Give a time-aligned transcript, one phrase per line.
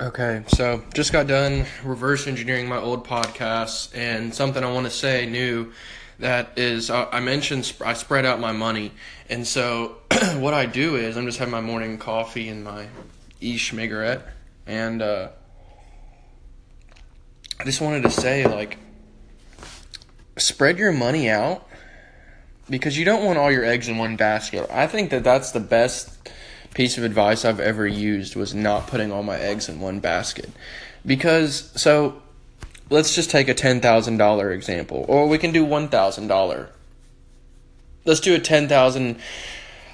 [0.00, 4.90] Okay, so just got done reverse engineering my old podcasts, and something I want to
[4.90, 5.70] say new
[6.18, 8.90] that is I mentioned sp- I spread out my money,
[9.28, 9.98] and so
[10.34, 12.88] what I do is I'm just having my morning coffee and my
[13.40, 14.22] e schmigarette,
[14.66, 15.28] and uh,
[17.60, 18.78] I just wanted to say like
[20.36, 21.68] spread your money out
[22.68, 24.68] because you don't want all your eggs in one basket.
[24.72, 26.30] I think that that's the best
[26.74, 30.50] piece of advice I've ever used was not putting all my eggs in one basket.
[31.06, 32.20] Because so
[32.90, 36.68] let's just take a $10,000 example or we can do $1,000.
[38.04, 39.18] Let's do a 10,000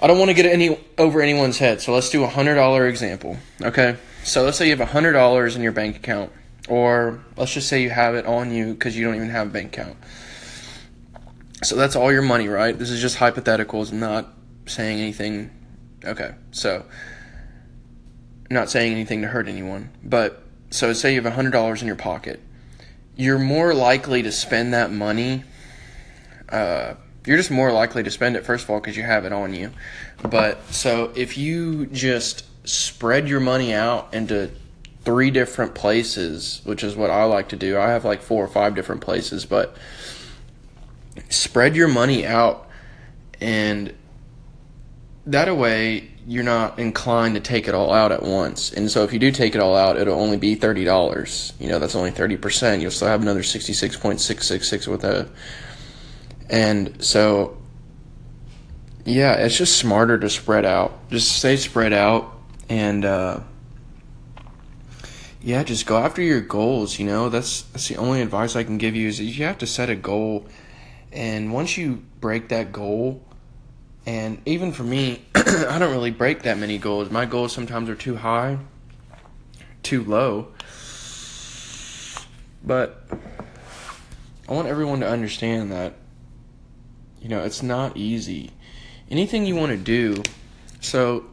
[0.00, 1.80] I don't want to get any over anyone's head.
[1.80, 3.36] So let's do a $100 example.
[3.62, 3.96] Okay?
[4.24, 6.32] So let's say you have $100 in your bank account
[6.68, 9.50] or let's just say you have it on you cuz you don't even have a
[9.50, 9.96] bank account.
[11.62, 12.76] So that's all your money, right?
[12.76, 14.32] This is just hypotheticals, I'm not
[14.66, 15.50] saying anything.
[16.04, 16.84] Okay, so
[18.50, 21.96] I'm not saying anything to hurt anyone, but so say you have $100 in your
[21.96, 22.40] pocket.
[23.16, 25.44] You're more likely to spend that money.
[26.48, 29.32] Uh, you're just more likely to spend it, first of all, because you have it
[29.32, 29.70] on you.
[30.28, 34.50] But so if you just spread your money out into
[35.04, 38.48] three different places, which is what I like to do, I have like four or
[38.48, 39.76] five different places, but
[41.28, 42.68] spread your money out
[43.40, 43.92] and
[45.26, 48.72] that way you're not inclined to take it all out at once.
[48.72, 51.52] And so if you do take it all out, it'll only be thirty dollars.
[51.58, 52.82] You know, that's only thirty percent.
[52.82, 55.28] You'll still have another sixty six point six six six with that.
[56.48, 57.56] And so
[59.04, 61.08] yeah, it's just smarter to spread out.
[61.10, 62.32] Just stay spread out
[62.68, 63.40] and uh
[65.44, 67.28] yeah, just go after your goals, you know.
[67.28, 69.96] That's that's the only advice I can give you is you have to set a
[69.96, 70.46] goal
[71.12, 73.22] and once you break that goal,
[74.06, 77.10] and even for me, I don't really break that many goals.
[77.10, 78.58] My goals sometimes are too high,
[79.82, 80.48] too low.
[82.64, 83.04] But
[84.48, 85.94] I want everyone to understand that,
[87.20, 88.50] you know, it's not easy.
[89.10, 90.22] Anything you want to do,
[90.80, 91.24] so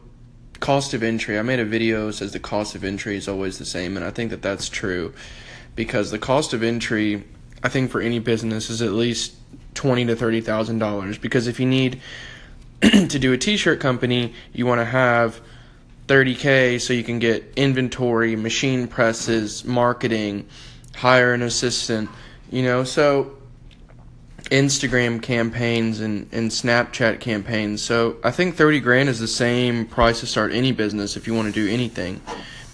[0.60, 3.64] cost of entry, I made a video says the cost of entry is always the
[3.64, 5.12] same, and I think that that's true
[5.74, 7.24] because the cost of entry,
[7.62, 9.34] I think for any business, is at least
[9.74, 12.00] twenty to thirty thousand dollars because if you need
[13.08, 15.40] to do a t-shirt company you want to have
[16.06, 20.46] 30k so you can get inventory machine presses marketing
[20.96, 22.08] hire an assistant
[22.50, 23.36] you know so
[24.44, 30.20] instagram campaigns and, and snapchat campaigns so i think 30 grand is the same price
[30.20, 32.20] to start any business if you want to do anything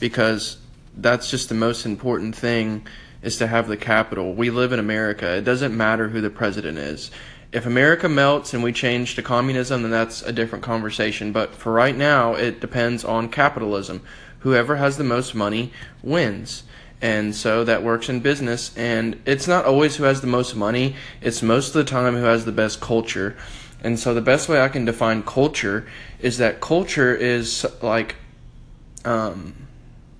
[0.00, 0.58] because
[0.96, 2.86] that's just the most important thing
[3.22, 4.34] is to have the capital.
[4.34, 5.36] We live in America.
[5.36, 7.10] It doesn't matter who the president is.
[7.52, 11.32] If America melts and we change to communism, then that's a different conversation.
[11.32, 14.02] But for right now, it depends on capitalism.
[14.40, 16.64] Whoever has the most money wins.
[17.00, 18.76] And so that works in business.
[18.76, 22.24] And it's not always who has the most money, it's most of the time who
[22.24, 23.36] has the best culture.
[23.82, 25.86] And so the best way I can define culture
[26.18, 28.16] is that culture is like,
[29.04, 29.66] um,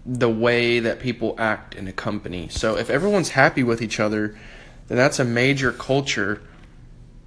[0.05, 2.49] the way that people act in a company.
[2.49, 4.39] So if everyone's happy with each other,
[4.87, 6.41] then that's a major culture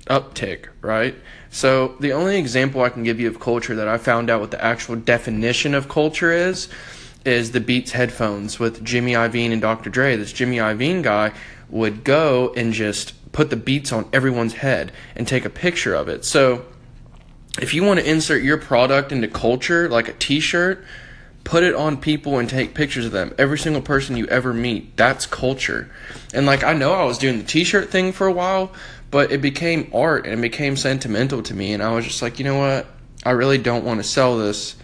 [0.09, 1.15] uptick, right?
[1.49, 4.51] So the only example I can give you of culture that I found out what
[4.51, 6.67] the actual definition of culture is
[7.25, 9.89] is the Beats headphones with Jimmy Iovine and Dr.
[9.89, 10.15] Dre.
[10.15, 11.33] This Jimmy Iovine guy
[11.69, 16.07] would go and just put the beats on everyone's head and take a picture of
[16.07, 16.25] it.
[16.25, 16.65] So
[17.61, 20.83] if you want to insert your product into culture like a t-shirt,
[21.43, 23.33] put it on people and take pictures of them.
[23.37, 25.89] Every single person you ever meet, that's culture.
[26.33, 28.71] And like I know I was doing the t-shirt thing for a while,
[29.11, 32.39] but it became art and it became sentimental to me and I was just like,
[32.39, 32.87] "You know what?
[33.23, 34.75] I really don't want to sell this.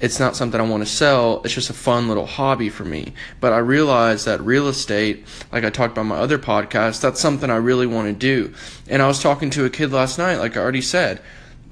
[0.00, 1.42] It's not something I want to sell.
[1.44, 5.64] It's just a fun little hobby for me." But I realized that real estate, like
[5.64, 8.52] I talked about my other podcast, that's something I really want to do.
[8.88, 11.20] And I was talking to a kid last night, like I already said,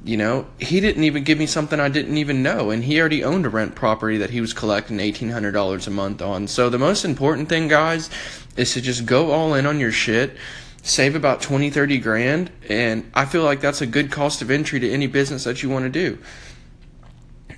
[0.04, 3.22] you know, he didn't even give me something I didn't even know, and he already
[3.22, 6.46] owned a rent property that he was collecting $1,800 a month on.
[6.46, 8.08] So the most important thing, guys,
[8.56, 10.36] is to just go all in on your shit,
[10.82, 14.80] save about 20, 30 grand, and I feel like that's a good cost of entry
[14.80, 16.18] to any business that you want to do.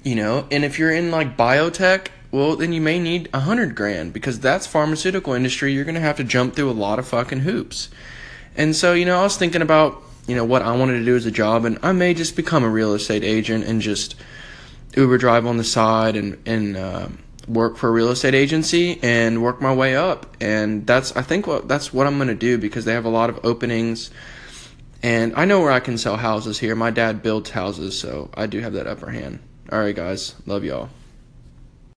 [0.03, 3.75] You know, and if you're in like biotech, well, then you may need a hundred
[3.75, 5.73] grand because that's pharmaceutical industry.
[5.73, 7.89] You're gonna have to jump through a lot of fucking hoops.
[8.57, 11.15] And so, you know, I was thinking about you know what I wanted to do
[11.15, 14.17] as a job, and I may just become a real estate agent and just
[14.97, 17.09] Uber drive on the side and and uh,
[17.49, 20.37] work for a real estate agency and work my way up.
[20.41, 23.31] And that's I think what that's what I'm gonna do because they have a lot
[23.31, 24.11] of openings,
[25.03, 26.75] and I know where I can sell houses here.
[26.75, 29.41] My dad builds houses, so I do have that upper hand.
[29.71, 30.91] All right, guys, love y'all.